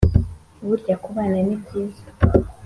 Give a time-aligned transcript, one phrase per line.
[0.67, 2.03] burya kubana ni byiza